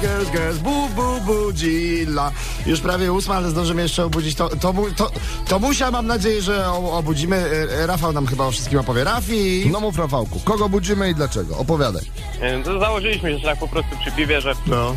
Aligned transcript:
girls, 0.00 0.30
girls, 0.30 0.58
bu, 0.58 0.88
bu, 0.96 1.20
budzilla. 1.26 2.30
Już 2.66 2.80
prawie 2.80 3.12
ósma, 3.12 3.34
ale 3.34 3.50
zdążymy 3.50 3.82
jeszcze 3.82 4.04
obudzić. 4.04 4.34
To, 4.34 4.48
to, 4.48 4.74
to, 4.96 5.10
to 5.48 5.58
musia, 5.58 5.90
mam 5.90 6.06
nadzieję, 6.06 6.42
że 6.42 6.68
obudzimy. 6.72 7.36
E, 7.82 7.86
Rafał 7.86 8.12
nam 8.12 8.26
chyba 8.26 8.44
o 8.46 8.50
wszystkim 8.50 8.78
opowie. 8.78 9.04
Rafi! 9.04 9.68
No 9.72 9.80
mów 9.80 9.98
Rafałku, 9.98 10.40
kogo 10.44 10.68
budzimy 10.68 11.10
i 11.10 11.14
dlaczego? 11.14 11.56
Opowiadaj. 11.58 12.02
E, 12.40 12.62
To 12.62 12.80
założyliśmy 12.80 13.38
się 13.38 13.44
tak 13.44 13.58
po 13.58 13.68
prostu 13.68 13.90
przy 14.00 14.12
piwie, 14.12 14.40
że, 14.40 14.52
No. 14.66 14.94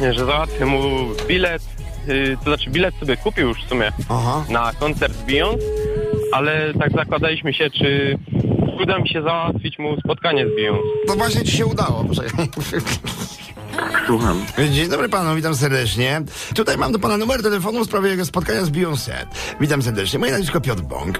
nie, 0.00 0.14
że 0.14 0.24
załatwię 0.24 0.66
mu 0.66 0.80
bilet, 1.28 1.62
to 2.44 2.50
znaczy 2.50 2.70
bilet 2.70 2.94
sobie 3.00 3.16
kupił 3.16 3.48
już 3.48 3.64
w 3.64 3.68
sumie 3.68 3.92
Aha. 4.08 4.44
na 4.48 4.72
koncert 4.72 5.14
Beyoncé, 5.26 5.62
ale 6.32 6.74
tak 6.74 6.92
zakładaliśmy 6.92 7.54
się, 7.54 7.70
czy 7.70 8.18
uda 8.82 8.98
mi 8.98 9.08
się 9.08 9.22
załatwić 9.22 9.78
mu 9.78 9.96
spotkanie 10.00 10.46
z 10.46 10.50
Beyoncé. 10.50 11.06
To 11.06 11.14
właśnie 11.14 11.44
ci 11.44 11.56
się 11.56 11.66
udało. 11.66 12.04
Słucham. 14.08 14.42
Dzień 14.72 14.88
dobry 14.88 15.08
panu, 15.08 15.34
witam 15.36 15.54
serdecznie. 15.54 16.22
Tutaj 16.54 16.76
mam 16.76 16.92
do 16.92 16.98
pana 16.98 17.16
numer 17.16 17.42
telefonu 17.42 17.84
w 17.84 17.86
sprawie 17.86 18.10
jego 18.10 18.24
spotkania 18.24 18.64
z 18.64 18.70
Beyoncé. 18.70 19.12
Witam 19.60 19.82
serdecznie. 19.82 20.18
Moje 20.18 20.32
nazwisko 20.32 20.60
Piotr 20.60 20.82
Bąk. 20.82 21.18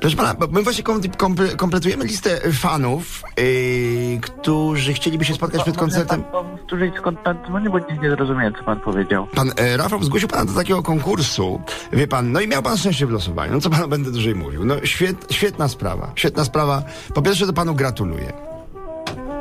Proszę 0.00 0.16
pana, 0.16 0.34
bo 0.34 0.46
my 0.46 0.62
właśnie 0.62 0.84
kom- 0.84 1.00
komple- 1.00 1.56
kompletujemy 1.56 2.04
listę 2.04 2.40
fanów, 2.52 3.22
yy, 3.36 4.20
którzy 4.20 4.92
chcieliby 4.94 5.24
się 5.24 5.34
spotkać 5.34 5.62
przed 5.62 5.76
koncertem. 5.76 6.22
Pan 6.22 6.44
powtórzyć 6.44 6.94
skąd 6.98 7.18
pan 7.20 7.38
dzwoni, 7.46 7.68
bo 7.70 7.78
nic 7.78 8.02
nie 8.02 8.10
zrozumiałem, 8.10 8.54
co 8.54 8.64
pan 8.64 8.80
powiedział. 8.80 9.26
Pan 9.26 9.52
e, 9.56 9.76
Rafał 9.76 10.02
zgłosił 10.02 10.28
pana 10.28 10.44
do 10.44 10.52
takiego 10.52 10.82
konkursu, 10.82 11.60
wie 11.92 12.06
pan, 12.08 12.32
no 12.32 12.40
i 12.40 12.48
miał 12.48 12.62
pan 12.62 12.76
szczęście 12.78 13.06
w 13.06 13.10
losowaniu. 13.10 13.52
No 13.52 13.60
co 13.60 13.70
panu 13.70 13.88
będę 13.88 14.10
dłużej 14.10 14.34
mówił? 14.34 14.64
No 14.64 14.74
świet, 14.84 15.16
świetna 15.32 15.68
sprawa, 15.68 16.12
świetna 16.16 16.44
sprawa. 16.44 16.82
Po 17.14 17.22
pierwsze 17.22 17.46
to 17.46 17.52
panu 17.52 17.74
gratuluję. 17.74 18.49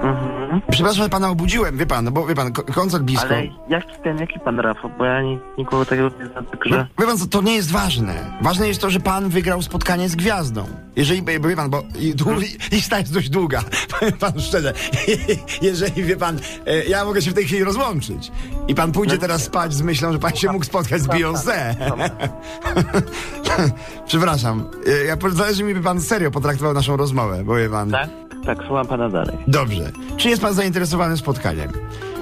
Mhm. 0.01 0.61
Przepraszam, 0.71 1.03
że 1.03 1.09
pana 1.09 1.29
obudziłem, 1.29 1.77
wie 1.77 1.85
pan, 1.85 2.05
no 2.05 2.11
bo 2.11 2.27
wie 2.27 2.35
pan, 2.35 2.53
ko- 2.53 2.63
koncert 2.63 3.03
blisko. 3.03 3.25
Ale 3.25 3.43
jaki 3.69 3.93
ten, 4.03 4.17
jaki 4.17 4.39
pan 4.39 4.59
Rafał, 4.59 4.91
bo 4.97 5.05
ja 5.05 5.21
ni- 5.21 5.39
nikogo 5.57 5.85
takiego 5.85 6.09
nie 6.19 6.25
znam, 6.27 6.43
No, 6.45 6.51
także... 6.51 6.87
wie 6.99 7.05
pan 7.05 7.17
co, 7.17 7.27
to 7.27 7.41
nie 7.41 7.55
jest 7.55 7.71
ważne. 7.71 8.37
Ważne 8.41 8.67
jest 8.67 8.81
to, 8.81 8.89
że 8.89 8.99
pan 8.99 9.29
wygrał 9.29 9.61
spotkanie 9.61 10.09
z 10.09 10.15
gwiazdą. 10.15 10.65
Jeżeli, 10.95 11.21
bo 11.39 11.47
wie 11.49 11.55
pan, 11.55 11.69
bo 11.69 11.83
lista 12.71 12.99
jest 12.99 13.13
dość 13.13 13.29
długa, 13.29 13.61
powiem 13.99 14.13
panu 14.13 14.39
szczerze. 14.41 14.73
Jeżeli, 15.61 16.03
wie 16.03 16.17
pan, 16.17 16.39
e, 16.65 16.83
ja 16.85 17.05
mogę 17.05 17.21
się 17.21 17.31
w 17.31 17.33
tej 17.33 17.45
chwili 17.45 17.63
rozłączyć 17.63 18.31
i 18.67 18.75
pan 18.75 18.91
pójdzie 18.91 19.17
teraz 19.17 19.43
spać 19.43 19.73
z 19.73 19.81
myślą, 19.81 20.11
że 20.11 20.19
pan 20.19 20.35
się 20.35 20.51
mógł 20.51 20.65
spotkać 20.65 21.01
z 21.01 21.07
Beyoncé. 21.07 21.75
Przepraszam, 24.07 24.65
e, 24.87 25.05
ja, 25.05 25.15
zależy 25.29 25.63
mi, 25.63 25.73
by 25.73 25.81
pan 25.81 26.01
serio 26.01 26.31
potraktował 26.31 26.73
naszą 26.73 26.97
rozmowę, 26.97 27.43
bo 27.43 27.55
wie 27.55 27.69
pan... 27.69 27.91
Tak? 27.91 28.09
Tak, 28.45 28.57
słucham 28.67 28.87
pana 28.87 29.09
dalej. 29.09 29.37
Dobrze. 29.47 29.91
Czy 30.17 30.29
jest 30.29 30.41
pan 30.41 30.53
zainteresowany 30.53 31.17
spotkaniem? 31.17 31.71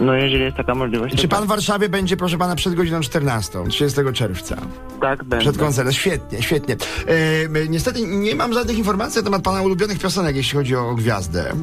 No 0.01 0.13
jeżeli 0.13 0.43
jest 0.43 0.57
taka 0.57 0.75
możliwość, 0.75 1.15
Czy 1.15 1.27
pan 1.27 1.39
tak, 1.39 1.45
w 1.45 1.49
Warszawie 1.49 1.89
będzie, 1.89 2.17
proszę 2.17 2.37
pana, 2.37 2.55
przed 2.55 2.75
godziną 2.75 3.01
14, 3.01 3.59
30 3.69 3.99
czerwca? 4.13 4.55
tak 5.01 5.23
będę. 5.23 5.38
Przed 5.45 5.57
koncertem. 5.57 5.93
Świetnie, 5.93 6.41
świetnie. 6.41 6.75
E, 7.55 7.67
niestety 7.69 8.01
nie 8.07 8.35
mam 8.35 8.53
żadnych 8.53 8.77
informacji 8.77 9.17
na 9.19 9.23
temat 9.23 9.41
pana 9.41 9.61
ulubionych 9.61 9.99
piosenek, 9.99 10.35
jeśli 10.35 10.57
chodzi 10.57 10.75
o 10.75 10.95
gwiazdę. 10.95 11.53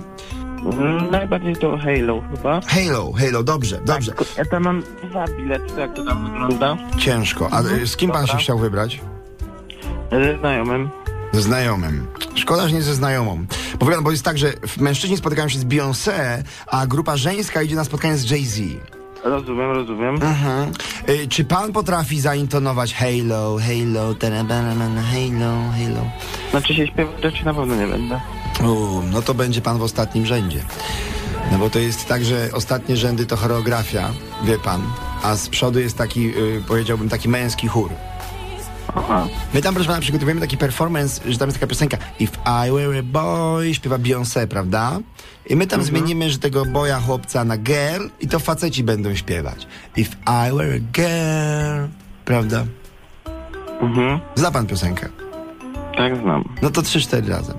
Mm, 0.72 1.10
Najbardziej 1.10 1.56
to 1.56 1.77
Halo 1.78 2.22
chyba. 2.36 2.60
Halo, 2.66 3.12
Halo, 3.12 3.42
dobrze, 3.42 3.80
dobrze. 3.86 4.12
Tylko 4.12 4.25
Ja 4.38 4.44
tam 4.44 4.62
mam 4.62 4.82
dwa 5.10 5.25
bilety, 5.38 5.80
jak 5.80 5.94
to 5.94 6.05
tam 6.05 6.25
wygląda. 6.32 6.77
Ciężko. 6.98 7.48
A 7.52 7.60
e, 7.62 7.86
z 7.86 7.97
kim 7.97 8.10
pan 8.10 8.27
się 8.27 8.36
chciał 8.36 8.58
wybrać? 8.58 9.00
Ze 10.12 10.38
znajomym. 10.38 10.88
Ze 11.35 11.43
znajomym. 11.43 12.07
Szkoda, 12.35 12.69
że 12.69 12.75
nie 12.75 12.83
ze 12.83 12.95
znajomą. 12.95 13.47
Bo, 13.79 13.87
wiadomo, 13.87 14.03
bo 14.05 14.11
jest 14.11 14.25
tak, 14.25 14.39
że 14.39 14.53
w- 14.67 14.79
mężczyźni 14.81 15.17
spotykają 15.17 15.49
się 15.49 15.59
z 15.59 15.65
Beyoncé, 15.65 16.43
a 16.67 16.87
grupa 16.87 17.17
żeńska 17.17 17.62
idzie 17.62 17.77
na 17.77 17.84
spotkanie 17.84 18.17
z 18.17 18.31
Jay-Z. 18.31 18.61
Rozumiem, 19.25 19.71
rozumiem. 19.71 20.15
Mhm. 20.15 20.73
E, 21.06 21.27
czy 21.27 21.44
pan 21.44 21.73
potrafi 21.73 22.21
zaintonować 22.21 22.94
Halo, 22.94 23.56
Halo, 23.59 24.15
tarabanana, 24.15 25.03
Halo, 25.03 25.55
Halo? 25.73 26.11
Znaczy 26.50 26.75
się 26.75 26.87
śpiewać 26.87 27.23
rzeczy 27.23 27.44
na 27.44 27.55
pewno 27.55 27.75
nie 27.77 27.87
będę. 27.87 28.21
U, 28.61 29.03
no 29.12 29.23
to 29.23 29.34
będzie 29.34 29.61
pan 29.61 29.78
w 29.78 29.83
ostatnim 29.83 30.27
rzędzie. 30.27 30.65
No 31.53 31.59
bo 31.59 31.71
to 31.71 31.78
jest 31.78 32.06
tak, 32.09 32.25
że 32.25 32.49
ostatnie 32.53 32.97
rzędy 32.97 33.27
to 33.27 33.37
choreografia, 33.37 34.11
wie 34.44 34.59
pan, 34.59 34.83
a 35.23 35.37
z 35.37 35.49
przodu 35.49 35.81
jest 35.81 35.99
taki, 35.99 36.27
y, 36.39 36.62
powiedziałbym, 36.69 37.09
taki 37.09 37.28
męski 37.28 37.69
chór. 37.69 37.91
Aha. 38.94 39.27
My 39.55 39.62
tam, 39.62 39.75
proszę 39.75 39.88
pana, 39.88 40.00
przygotowujemy 40.00 40.41
taki 40.41 40.56
performance, 40.56 41.32
że 41.32 41.38
tam 41.38 41.49
jest 41.49 41.59
taka 41.60 41.66
piosenka 41.71 41.97
If 42.21 42.32
I 42.47 42.71
were 42.72 42.99
a 42.99 43.03
boy, 43.03 43.75
śpiewa 43.75 43.99
Beyoncé, 43.99 44.47
prawda? 44.47 44.99
I 45.47 45.56
my 45.56 45.66
tam 45.66 45.82
zmienimy, 45.82 46.31
że 46.31 46.38
tego 46.38 46.65
boya 46.65 47.00
chłopca 47.00 47.44
na 47.44 47.56
girl 47.56 48.06
i 48.21 48.28
to 48.28 48.38
faceci 48.38 48.84
będą 48.84 49.15
śpiewać. 49.15 49.66
If 49.97 50.16
I 50.27 50.56
were 50.56 50.75
a 50.75 50.78
girl, 50.93 51.88
prawda? 52.25 52.65
Mhm. 53.81 54.21
Zna 54.34 54.50
pan 54.50 54.66
piosenkę? 54.66 55.09
Tak 55.97 56.16
znam. 56.16 56.44
No 56.62 56.71
to 56.71 56.82
trzy, 56.82 57.00
cztery 57.00 57.28
razem. 57.28 57.56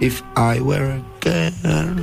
If 0.00 0.22
I 0.56 0.60
were 0.64 0.94
a 0.94 1.24
girl. 1.24 2.02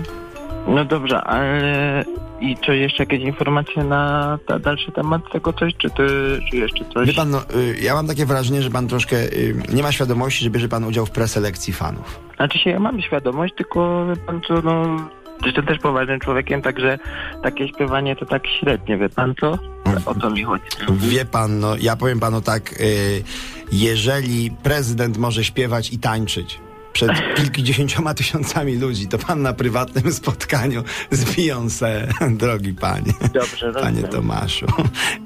No 0.67 0.85
dobrze, 0.85 1.21
ale 1.21 2.05
i 2.41 2.57
czy 2.57 2.77
jeszcze 2.77 3.03
jakieś 3.03 3.21
informacje 3.21 3.83
na 3.83 4.37
ta 4.47 4.59
dalszy 4.59 4.91
temat 4.91 5.21
tego 5.31 5.53
coś, 5.53 5.73
czy 5.77 5.89
ty, 5.89 6.07
czy 6.49 6.57
jeszcze 6.57 6.85
coś? 6.93 7.07
Wie 7.07 7.13
pan, 7.13 7.29
no, 7.29 7.41
y, 7.55 7.77
ja 7.81 7.93
mam 7.93 8.07
takie 8.07 8.25
wrażenie, 8.25 8.61
że 8.61 8.69
pan 8.69 8.87
troszkę 8.87 9.15
y, 9.17 9.55
nie 9.73 9.83
ma 9.83 9.91
świadomości, 9.91 10.43
że 10.43 10.49
bierze 10.49 10.69
pan 10.69 10.83
udział 10.83 11.05
w 11.05 11.11
preselekcji 11.11 11.73
fanów. 11.73 12.19
Znaczy 12.35 12.59
się, 12.59 12.69
ja 12.69 12.79
mam 12.79 13.01
świadomość, 13.01 13.53
tylko 13.57 14.07
wie 14.07 14.15
pan 14.15 14.41
co, 14.47 14.53
no... 14.61 14.97
Jestem 15.45 15.65
też 15.65 15.79
poważnym 15.79 16.19
człowiekiem, 16.19 16.61
także 16.61 16.99
takie 17.43 17.67
śpiewanie 17.67 18.15
to 18.15 18.25
tak 18.25 18.43
średnie, 18.59 18.97
wie 18.97 19.09
pan 19.09 19.33
co? 19.39 19.57
O 20.05 20.15
co 20.15 20.29
mi 20.29 20.43
chodzi? 20.43 20.63
Wie 20.89 21.25
pan, 21.25 21.59
no, 21.59 21.75
ja 21.79 21.95
powiem 21.95 22.19
panu 22.19 22.41
tak, 22.41 22.81
y, 22.81 23.23
jeżeli 23.71 24.51
prezydent 24.51 25.17
może 25.17 25.43
śpiewać 25.43 25.93
i 25.93 25.99
tańczyć 25.99 26.59
przed 26.93 27.35
kilkudziesięcioma 27.35 28.13
tysiącami 28.13 28.75
ludzi, 28.75 29.07
to 29.07 29.17
pan 29.17 29.41
na 29.41 29.53
prywatnym 29.53 30.13
spotkaniu 30.13 30.83
z 31.11 31.23
Beyoncé, 31.25 32.07
drogi 32.41 32.73
panie, 32.73 33.13
Dobrze, 33.33 33.73
panie 33.73 34.01
rozumiem. 34.01 34.11
Tomaszu, 34.11 34.65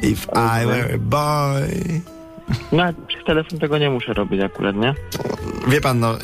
if 0.01 0.27
I 0.33 0.65
were 0.65 0.93
a 0.93 0.97
boy... 0.97 2.01
No, 2.71 2.83
ale 2.83 2.93
przez 3.07 3.23
telefon 3.25 3.59
tego 3.59 3.77
nie 3.77 3.89
muszę 3.89 4.13
robić 4.13 4.41
akurat, 4.41 4.75
nie? 4.75 4.93
Wie 5.67 5.81
pan, 5.81 5.99
no, 5.99 6.17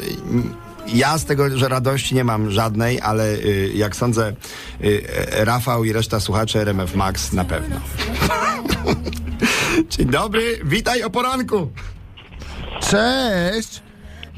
ja 0.88 1.18
z 1.18 1.26
tego, 1.26 1.58
że 1.58 1.68
radości 1.70 2.16
nie 2.16 2.24
mam 2.24 2.52
żadnej, 2.52 3.02
ale 3.02 3.34
y, 3.34 3.72
jak 3.76 3.96
sądzę, 3.96 4.34
y, 4.84 5.04
e, 5.32 5.46
Rafał 5.46 5.84
i 5.84 5.94
reszta 5.94 6.20
słuchaczy 6.20 6.60
RMF 6.60 6.96
Max 6.96 7.34
na 7.34 7.46
pewno. 7.46 7.76
Dzień 9.90 10.06
dobry, 10.06 10.60
witaj 10.64 11.04
o 11.04 11.10
poranku. 11.10 11.70
Cześć! 12.82 13.93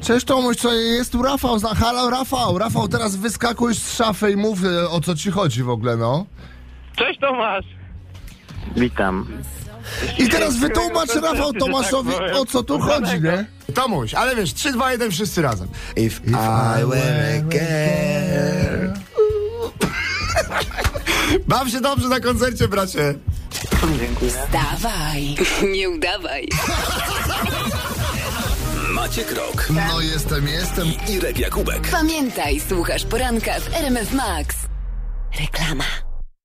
Cześć 0.05 0.25
Tomuś, 0.25 0.57
co 0.57 0.73
jest 0.73 1.11
tu 1.11 1.21
Rafał? 1.21 1.59
Zna- 1.59 1.75
Halo 1.75 2.09
Rafał, 2.09 2.57
Rafał, 2.57 2.87
teraz 2.87 3.15
wyskakuj 3.15 3.75
z 3.75 3.93
szafy 3.95 4.31
i 4.31 4.35
mów 4.35 4.59
e, 4.65 4.89
o 4.89 5.01
co 5.01 5.15
ci 5.15 5.31
chodzi 5.31 5.63
w 5.63 5.69
ogóle, 5.69 5.97
no. 5.97 6.25
Cześć 6.95 7.19
Tomasz! 7.19 7.65
Witam. 8.75 9.27
I 10.17 10.29
teraz 10.29 10.57
wytłumacz 10.57 11.15
Rafał 11.15 11.51
tak 11.53 11.59
Tomaszowi 11.61 12.11
o 12.33 12.45
co 12.45 12.63
tu 12.63 12.79
chodzi, 12.79 13.21
nie? 13.21 13.45
Tomuś, 13.73 14.13
ale 14.13 14.35
wiesz, 14.35 14.53
3, 14.53 14.71
2, 14.71 14.91
1, 14.91 15.11
wszyscy 15.11 15.41
razem. 15.41 15.67
If, 15.95 16.21
I 16.27 16.85
were 16.85 17.37
a 17.37 17.41
girl. 17.41 18.93
Baw 21.47 21.69
się 21.69 21.81
dobrze 21.81 22.07
na 22.09 22.19
koncercie, 22.19 22.67
bracie. 22.67 23.13
Dziękuję. 23.99 24.31
Dawaj, 24.51 25.35
nie 25.73 25.89
udawaj. 25.89 26.47
Maciek 29.05 29.31
Rok 29.37 29.67
No 29.69 30.01
jestem, 30.01 30.47
jestem. 30.47 30.87
i 30.87 31.11
Irek 31.11 31.39
Jakubek. 31.39 31.87
Pamiętaj, 31.91 32.59
słuchasz 32.59 33.05
poranka 33.05 33.59
w 33.59 33.73
RMF 33.73 34.13
Max. 34.13 34.55
Reklama. 35.39 36.04